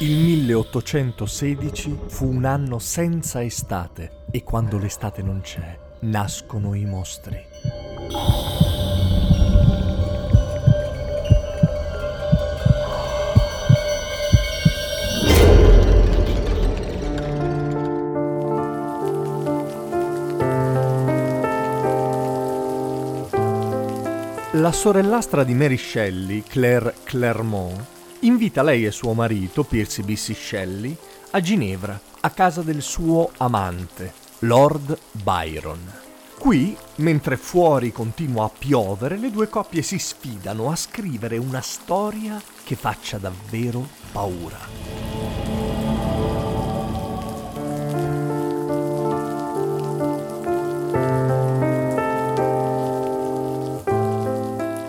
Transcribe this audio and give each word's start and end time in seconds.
Il 0.00 0.16
1816 0.16 1.98
fu 2.06 2.28
un 2.28 2.44
anno 2.44 2.78
senza 2.78 3.42
estate 3.42 4.26
e 4.30 4.44
quando 4.44 4.78
l'estate 4.78 5.22
non 5.22 5.40
c'è, 5.40 5.76
nascono 6.02 6.74
i 6.74 6.84
mostri. 6.84 7.36
La 24.52 24.70
sorellastra 24.70 25.42
di 25.42 25.54
Mary 25.54 25.76
Shelley, 25.76 26.44
Claire 26.44 26.94
Clermont, 27.02 27.96
invita 28.20 28.62
lei 28.62 28.84
e 28.84 28.90
suo 28.90 29.12
marito, 29.12 29.64
Percy 29.64 30.02
B.C. 30.02 30.34
Shelley, 30.34 30.96
a 31.30 31.40
Ginevra, 31.40 32.00
a 32.20 32.30
casa 32.30 32.62
del 32.62 32.82
suo 32.82 33.30
amante, 33.36 34.12
Lord 34.40 34.98
Byron. 35.12 35.92
Qui, 36.38 36.76
mentre 36.96 37.36
fuori 37.36 37.90
continua 37.90 38.44
a 38.44 38.50
piovere, 38.56 39.16
le 39.16 39.30
due 39.30 39.48
coppie 39.48 39.82
si 39.82 39.98
sfidano 39.98 40.70
a 40.70 40.76
scrivere 40.76 41.36
una 41.36 41.60
storia 41.60 42.40
che 42.64 42.76
faccia 42.76 43.18
davvero 43.18 43.86
paura. 44.12 44.87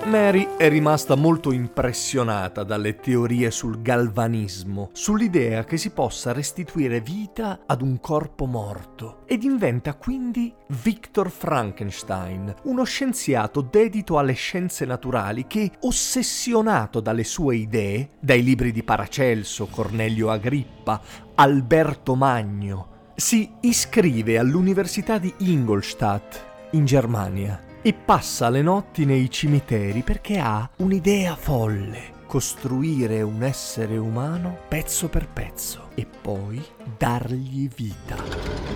Mary 0.09 0.55
è 0.57 0.67
rimasta 0.69 1.13
molto 1.13 1.51
impressionata 1.51 2.63
dalle 2.63 2.95
teorie 2.95 3.51
sul 3.51 3.83
galvanismo, 3.83 4.89
sull'idea 4.91 5.65
che 5.65 5.77
si 5.77 5.91
possa 5.91 6.33
restituire 6.33 6.99
vita 6.99 7.59
ad 7.67 7.83
un 7.83 7.99
corpo 7.99 8.45
morto 8.45 9.21
ed 9.27 9.43
inventa 9.43 9.93
quindi 9.93 10.51
Victor 10.81 11.29
Frankenstein, 11.29 12.51
uno 12.63 12.83
scienziato 12.85 13.61
dedito 13.61 14.17
alle 14.17 14.33
scienze 14.33 14.83
naturali 14.83 15.45
che, 15.45 15.73
ossessionato 15.81 17.01
dalle 17.01 17.23
sue 17.23 17.57
idee, 17.57 18.09
dai 18.19 18.41
libri 18.41 18.71
di 18.71 18.81
Paracelso, 18.81 19.67
Cornelio 19.67 20.31
Agrippa, 20.31 20.99
Alberto 21.35 22.15
Magno, 22.15 23.11
si 23.13 23.47
iscrive 23.61 24.39
all'Università 24.39 25.19
di 25.19 25.31
Ingolstadt 25.37 26.47
in 26.71 26.85
Germania 26.85 27.67
e 27.81 27.93
passa 27.93 28.49
le 28.49 28.61
notti 28.61 29.05
nei 29.05 29.29
cimiteri 29.29 30.01
perché 30.01 30.39
ha 30.39 30.69
un'idea 30.77 31.35
folle. 31.35 32.17
Costruire 32.27 33.21
un 33.21 33.43
essere 33.43 33.97
umano 33.97 34.59
pezzo 34.67 35.07
per 35.07 35.27
pezzo 35.27 35.89
e 35.95 36.05
poi 36.05 36.63
dargli 36.97 37.67
vita. 37.75 38.69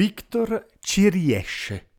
Victor 0.00 0.66
ci 0.80 1.10
riesce. 1.10 1.90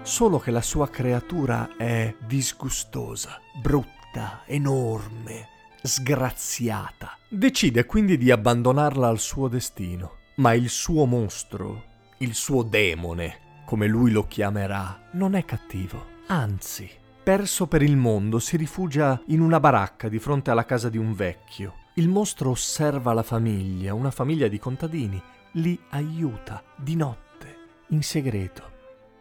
Solo 0.00 0.38
che 0.38 0.50
la 0.50 0.62
sua 0.62 0.88
creatura 0.88 1.76
è 1.76 2.14
disgustosa, 2.26 3.38
brutta, 3.60 4.44
enorme, 4.46 5.48
sgraziata. 5.82 7.18
Decide 7.28 7.84
quindi 7.84 8.16
di 8.16 8.30
abbandonarla 8.30 9.08
al 9.08 9.18
suo 9.18 9.46
destino, 9.48 10.20
ma 10.36 10.54
il 10.54 10.70
suo 10.70 11.04
mostro, 11.04 11.84
il 12.20 12.34
suo 12.34 12.62
demone, 12.62 13.49
come 13.70 13.86
lui 13.86 14.10
lo 14.10 14.26
chiamerà, 14.26 15.10
non 15.12 15.36
è 15.36 15.44
cattivo. 15.44 16.04
Anzi, 16.26 16.90
perso 17.22 17.68
per 17.68 17.82
il 17.82 17.96
mondo, 17.96 18.40
si 18.40 18.56
rifugia 18.56 19.22
in 19.26 19.40
una 19.40 19.60
baracca 19.60 20.08
di 20.08 20.18
fronte 20.18 20.50
alla 20.50 20.64
casa 20.64 20.88
di 20.88 20.98
un 20.98 21.14
vecchio. 21.14 21.74
Il 21.94 22.08
mostro 22.08 22.50
osserva 22.50 23.12
la 23.12 23.22
famiglia, 23.22 23.94
una 23.94 24.10
famiglia 24.10 24.48
di 24.48 24.58
contadini, 24.58 25.22
li 25.52 25.78
aiuta 25.90 26.64
di 26.74 26.96
notte, 26.96 27.58
in 27.90 28.02
segreto. 28.02 28.72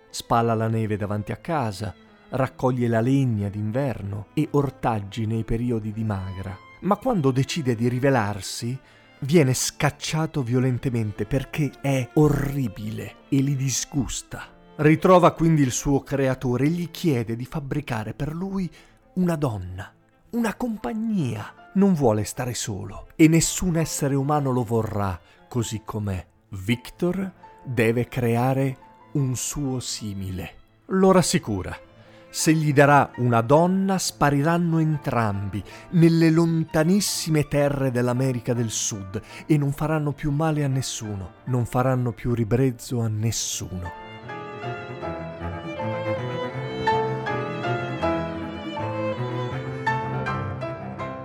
Spalla 0.09 0.55
la 0.55 0.67
neve 0.67 0.97
davanti 0.97 1.31
a 1.31 1.37
casa, 1.37 1.93
raccoglie 2.29 2.87
la 2.87 3.01
legna 3.01 3.49
d'inverno 3.49 4.29
e 4.33 4.47
ortaggi 4.49 5.27
nei 5.27 5.43
periodi 5.43 5.93
di 5.93 6.03
magra. 6.03 6.57
Ma 6.79 6.95
quando 6.95 7.29
decide 7.29 7.75
di 7.75 7.87
rivelarsi, 7.87 8.75
viene 9.19 9.53
scacciato 9.53 10.43
violentemente 10.43 11.25
perché 11.25 11.71
è 11.81 12.09
orribile 12.13 13.15
e 13.29 13.41
li 13.41 13.55
disgusta. 13.55 14.57
Ritrova 14.77 15.33
quindi 15.33 15.61
il 15.61 15.71
suo 15.71 16.01
creatore 16.01 16.65
e 16.65 16.69
gli 16.69 16.89
chiede 16.89 17.35
di 17.35 17.45
fabbricare 17.45 18.13
per 18.13 18.33
lui 18.33 18.69
una 19.15 19.35
donna, 19.35 19.91
una 20.31 20.55
compagnia. 20.55 21.71
Non 21.73 21.93
vuole 21.93 22.23
stare 22.23 22.53
solo 22.53 23.07
e 23.15 23.27
nessun 23.27 23.77
essere 23.77 24.15
umano 24.15 24.51
lo 24.51 24.63
vorrà 24.63 25.19
così 25.47 25.81
com'è. 25.83 26.25
Victor 26.49 27.31
deve 27.63 28.07
creare 28.07 28.77
un 29.13 29.35
suo 29.35 29.79
simile. 29.79 30.55
Lo 30.87 31.11
rassicura. 31.11 31.88
Se 32.31 32.53
gli 32.53 32.73
darà 32.73 33.09
una 33.17 33.41
donna, 33.41 33.97
spariranno 33.97 34.77
entrambi 34.77 35.63
nelle 35.91 36.29
lontanissime 36.29 37.47
terre 37.47 37.89
dell'America 37.89 38.53
del 38.53 38.69
Sud 38.69 39.19
e 39.47 39.57
non 39.57 39.71
faranno 39.71 40.11
più 40.11 40.29
male 40.29 40.63
a 40.63 40.67
nessuno, 40.67 41.31
non 41.45 41.65
faranno 41.65 42.11
più 42.11 42.35
ribrezzo 42.35 43.01
a 43.01 43.07
nessuno. 43.07 43.91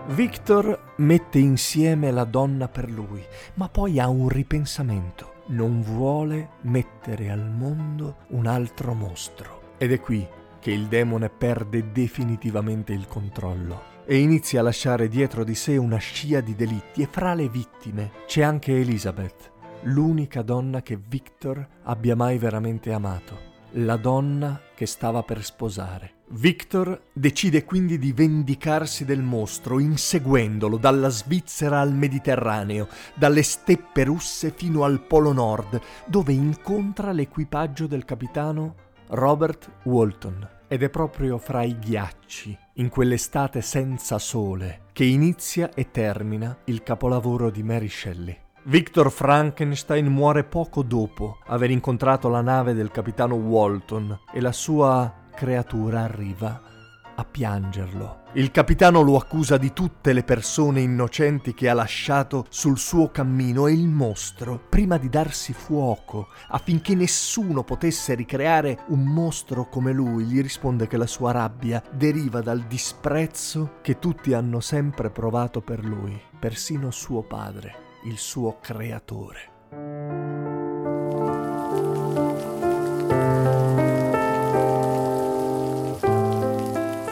Victor 0.07 0.95
mette 0.97 1.39
insieme 1.39 2.13
la 2.13 2.25
donna 2.25 2.69
per 2.69 2.91
lui, 2.91 3.23
ma 3.55 3.69
poi 3.69 4.01
ha 4.01 4.09
un 4.09 4.29
ripensamento. 4.29 5.33
Non 5.49 5.83
vuole 5.83 6.51
mettere 6.63 7.31
al 7.31 7.51
mondo 7.51 8.19
un 8.29 8.47
altro 8.47 8.95
mostro. 8.95 9.73
Ed 9.77 9.93
è 9.93 10.01
qui 10.01 10.27
che 10.65 10.71
il 10.71 10.87
demone 10.87 11.29
perde 11.29 11.93
definitivamente 11.93 12.95
il 12.95 13.07
controllo 13.07 14.03
e 14.07 14.17
inizia 14.17 14.61
a 14.61 14.63
lasciare 14.63 15.09
dietro 15.09 15.45
di 15.45 15.55
sé 15.55 15.77
una 15.77 15.99
scia 15.99 16.41
di 16.41 16.55
delitti 16.55 17.03
e 17.03 17.07
fra 17.07 17.35
le 17.35 17.51
vittime 17.51 18.13
c'è 18.25 18.41
anche 18.41 18.75
Elizabeth, 18.75 19.53
l'unica 19.83 20.41
donna 20.41 20.81
che 20.81 20.97
Victor 20.97 21.69
abbia 21.83 22.17
mai 22.17 22.39
veramente 22.39 22.95
amato, 22.95 23.39
la 23.73 23.97
donna 23.97 24.59
che 24.75 24.87
stava 24.87 25.23
per 25.23 25.45
sposare. 25.45 26.13
Victor 26.29 27.09
decide 27.13 27.67
quindi 27.67 27.99
di 27.99 28.13
vendicarsi 28.13 29.05
del 29.05 29.21
mostro 29.21 29.79
inseguendolo 29.79 30.79
dalla 30.79 31.11
Svizzera 31.11 31.81
al 31.81 31.93
Mediterraneo, 31.93 32.89
dalle 33.13 33.43
steppe 33.43 34.05
russe 34.05 34.51
fino 34.51 34.85
al 34.85 35.03
Polo 35.03 35.35
Nord, 35.35 35.79
dove 36.07 36.33
incontra 36.33 37.13
l'equipaggio 37.13 37.87
del 37.87 38.07
capitano 38.07 38.77
Robert 39.09 39.71
Walton. 39.83 40.54
Ed 40.67 40.83
è 40.83 40.89
proprio 40.89 41.39
fra 41.39 41.63
i 41.63 41.79
ghiacci, 41.79 42.59
in 42.75 42.89
quell'estate 42.89 43.61
senza 43.61 44.19
sole, 44.19 44.87
che 44.93 45.05
inizia 45.05 45.71
e 45.75 45.91
termina 45.91 46.57
il 46.65 46.83
capolavoro 46.83 47.51
di 47.51 47.63
Mary 47.63 47.89
Shelley. 47.89 48.37
Victor 48.65 49.11
Frankenstein 49.11 50.07
muore 50.07 50.45
poco 50.45 50.83
dopo 50.83 51.39
aver 51.47 51.71
incontrato 51.71 52.29
la 52.29 52.41
nave 52.41 52.73
del 52.73 52.91
capitano 52.91 53.35
Walton 53.35 54.21
e 54.33 54.41
la 54.41 54.53
sua 54.53 55.13
creatura 55.35 56.01
arriva 56.01 56.73
a 57.15 57.25
piangerlo. 57.25 58.23
Il 58.35 58.51
capitano 58.51 59.03
lo 59.03 59.17
accusa 59.17 59.57
di 59.57 59.73
tutte 59.73 60.13
le 60.13 60.25
persone 60.25 60.81
innocenti 60.81 61.55
che 61.55 61.69
ha 61.69 61.75
lasciato 61.75 62.47
sul 62.49 62.79
suo 62.79 63.11
cammino 63.11 63.69
e 63.69 63.73
il 63.73 63.87
mostro, 63.87 64.61
prima 64.69 64.99
di 64.99 65.09
darsi 65.09 65.53
fuoco 65.53 66.29
affinché 66.49 66.95
nessuno 66.95 67.63
potesse 67.63 68.15
ricreare 68.15 68.81
un 68.89 69.05
mostro 69.05 69.69
come 69.69 69.93
lui, 69.93 70.25
gli 70.25 70.43
risponde 70.43 70.89
che 70.89 70.97
la 70.97 71.07
sua 71.07 71.31
rabbia 71.31 71.83
deriva 71.93 72.41
dal 72.41 72.63
disprezzo 72.63 73.75
che 73.83 73.99
tutti 74.01 74.33
hanno 74.33 74.61
sempre 74.61 75.11
provato 75.11 75.61
per 75.61 75.85
lui, 75.85 76.21
persino 76.39 76.91
suo 76.91 77.23
padre, 77.23 77.75
il 78.05 78.19
suo 78.19 78.59
creatore. 78.61 80.54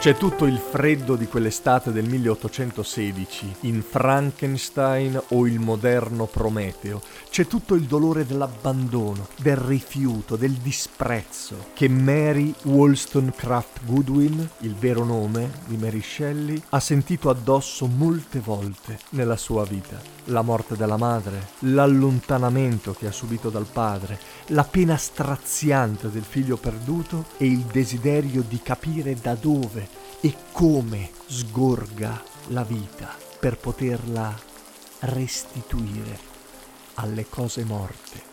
C'è 0.03 0.17
tutto 0.17 0.43
il 0.43 0.57
freddo 0.57 1.15
di 1.15 1.27
quell'estate 1.27 1.93
del 1.93 2.03
1816 2.09 3.55
in 3.61 3.81
Frankenstein 3.81 5.17
o 5.29 5.47
il 5.47 5.61
moderno 5.61 6.25
Prometeo. 6.25 7.01
C'è 7.29 7.47
tutto 7.47 7.73
il 7.73 7.83
dolore 7.83 8.25
dell'abbandono, 8.25 9.29
del 9.37 9.55
rifiuto, 9.55 10.35
del 10.35 10.55
disprezzo 10.55 11.67
che 11.73 11.87
Mary 11.87 12.53
Wollstonecraft 12.63 13.85
Goodwin, 13.85 14.49
il 14.59 14.75
vero 14.75 15.05
nome 15.05 15.49
di 15.67 15.77
Mary 15.77 16.01
Shelley, 16.01 16.61
ha 16.71 16.81
sentito 16.81 17.29
addosso 17.29 17.87
molte 17.87 18.41
volte 18.41 18.99
nella 19.11 19.37
sua 19.37 19.63
vita. 19.63 20.01
La 20.25 20.41
morte 20.41 20.75
della 20.75 20.97
madre, 20.97 21.47
l'allontanamento 21.59 22.93
che 22.93 23.07
ha 23.07 23.11
subito 23.11 23.49
dal 23.49 23.67
padre, 23.71 24.19
la 24.47 24.65
pena 24.65 24.97
straziante 24.97 26.09
del 26.11 26.23
figlio 26.23 26.57
perduto 26.57 27.27
e 27.37 27.45
il 27.45 27.59
desiderio 27.59 28.43
di 28.45 28.59
capire 28.61 29.15
da 29.15 29.35
dove 29.35 29.92
e 30.19 30.35
come 30.51 31.11
sgorga 31.27 32.23
la 32.47 32.63
vita 32.63 33.15
per 33.39 33.57
poterla 33.57 34.33
restituire 34.99 36.17
alle 36.95 37.27
cose 37.27 37.63
morte. 37.63 38.32